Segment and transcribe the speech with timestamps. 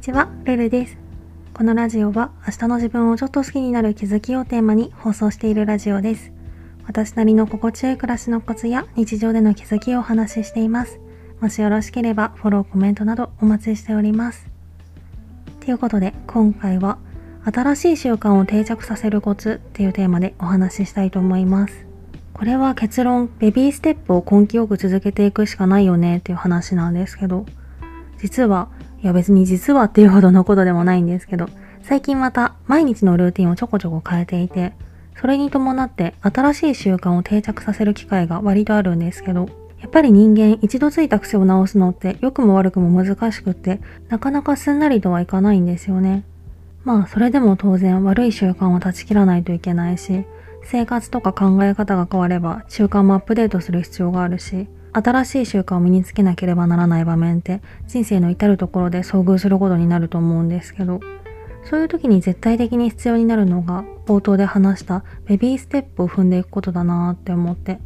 [0.00, 0.96] にちは、ルルです。
[1.52, 6.32] このラジオは明日の自分をちょっと好きになる気づきをテーマに放送しているラジオです。
[6.86, 10.98] 私なりの心地よい暮らしのコツや日常での気づきをお話ししています。
[11.42, 14.46] もしよろしければフォロー、コメントなどお待ちしております。
[15.60, 16.96] ということで今回は
[17.44, 21.84] 新しい習慣を定着させるコツっていうテーマでお話ししたいと思います。
[22.32, 27.44] これは結論、ベビーステップを根気よく続けていくしかないよねっていう話なんですけど、
[28.16, 28.68] 実は、
[29.02, 31.48] いや別に実はっていうほどのことでもないんですけど、
[31.82, 34.74] 最近また毎日のルーティンをちょこちょこ変えていて、
[35.18, 39.48] それに伴って新しい習慣を定着させる機会が割とあるんですけど、
[39.80, 46.24] やっぱり人間一度ついた癖を直すのって良くも悪くも難しくって、なかなかすんなりとはいかないんですよね。
[46.84, 50.24] まあそれでも当然悪い習慣を断ち切らないといけないし、
[50.62, 61.00] 生活とか考え方が変われば習慣もアップデートする必要があるし、新しい習慣を身につけなければならない場面って人生の至るところで遭遇することになると思うんですけど、
[61.64, 67.78] そういう時に絶対的に必要になるのが冒頭で話したベビーステップを踏んでいくことだなって思って。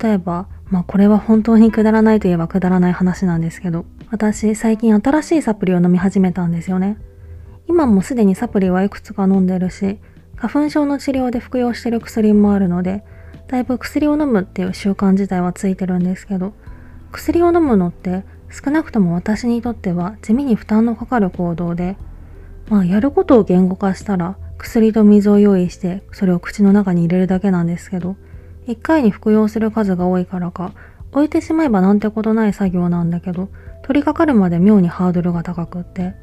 [0.00, 6.96] 例えば、まあこれは本当にくだらないといえばくだらない話なんですけど、私最近新しいサプリを飲み始めたんですよね。
[7.68, 9.98] 今もすでにサプリはいくつか飲んでるし、
[10.36, 13.04] 花粉症の治療で服用してる薬もあるので、
[13.50, 16.52] だいぶ薬を飲むっていう習慣自体はついてるんですけど、
[17.10, 21.96] 薬を飲むのって少なくとも私にとっては地味に負担のかかる行動で、
[22.68, 28.14] まあやることを言語化したら薬と水を用意してそれを口の中に入れるだけなんですけど、
[28.68, 30.72] 一回に服用する数が多いからか、
[31.10, 33.48] 置いてしまえばなんてことない作業なんだけど、
[33.82, 36.14] 取り掛かるまで妙にハードルが高くって。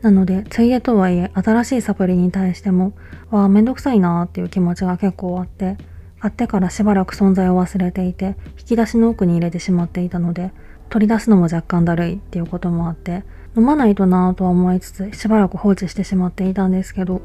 [0.00, 2.92] なので、ついでとはいえ、新しいサプリに対しても、
[3.30, 5.76] わあ、めんどくさいなーっていう気持ちが結構あって、
[6.22, 10.52] 買ってからしばらく存在を忘れていて、引き出しの奥に入れてしまっていたので、
[10.88, 13.24] 取り出すのも若干だるいっていうこともあって、
[13.56, 17.22] 飲まないとなぁとは思いつつ、しばらく放置してしまっていたんですけど、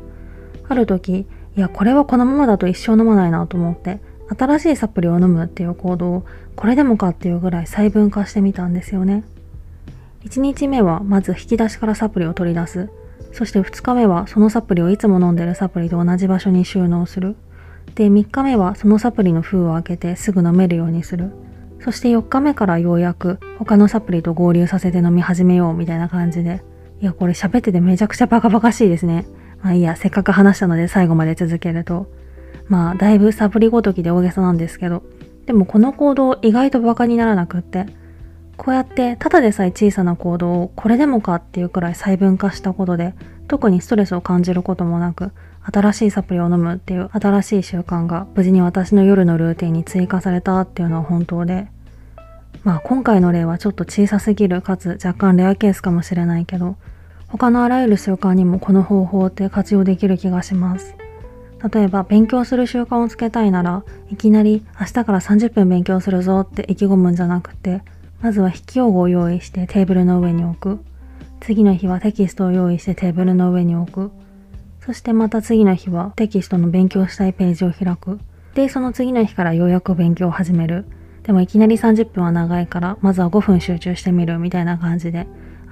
[0.68, 4.00] ある時、いや、これはこのままだと一生飲まないなと思って、
[4.36, 6.25] 新しいサプリを飲むっていう行動を、
[6.56, 9.24] これでもかっていうぐらい細分化してみたんですよね。
[10.24, 12.90] 1日目はまず引き出しからサプリを取り出す。
[13.31, 17.36] そして2日目はそのサプリをいつも飲んでるサプリと同じ場所に収納する。
[17.96, 21.31] で、3日目はそのサプリの封を開けてすぐ飲めるようにする。
[21.80, 26.64] そして4日目からようやく他のサプリと合流させて飲み始めようみたいな感じで。
[27.02, 29.25] いや、これ喋っててめちゃくちゃバカバカしいですね。
[29.62, 32.08] まあいいや、せっかく話したので最後まで続けると。
[32.68, 35.04] まあ、だいぶサプリごときで大げさなんですけど。
[35.46, 37.86] でもこの行動意外とバカにならなくって。
[38.58, 43.14] こうやってただでさえ小さな行動をこれでもかっていうくらい細分化したことで
[43.48, 45.31] 特にストレスを感じることもなく
[45.72, 51.68] 新しいサプリを飲むっていう新しい習慣が無事に私の夜のルーティンに追加されたっていうのは本当で、
[52.64, 56.78] まあ今回の例はちょっと小さすぎるかつ若干レアケースかもしれないけど、
[57.28, 60.96] 他のあらゆる習慣にもこの方法って活用できる気がします。
[61.74, 67.82] 例えば勉強する習慣をつけたいならいきなり明日から30分勉強するぞって意気込むんじゃなくて
[68.22, 70.80] まずは筆記用具を用意してテーブルの上に置く
[71.40, 74.12] 次の日はテキストを用意してテーブルの上に置く
[74.88, 78.22] そしてまた次の日はテキストの勉強したいページを開く。
[78.53, 80.86] で、その次の日からようやく勉強を始める。
[81.24, 85.28] でもいきなり30分は長いから、まずは5分集中してみるみたいな感じで、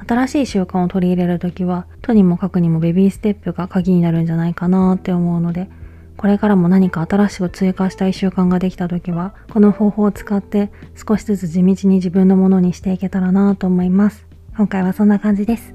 [0.06, 5.70] 新しい習慣を取り入れるときは、とにもかくにもベビーステップが鍵になるんじゃないかなって思うので、
[6.18, 14.28] これからも何か新しく追加したい習慣ができたときは、この方法を使って少しずつ地道に自分のものにしていけたらなと思います。
[14.58, 15.75] 今回はそんな感じです。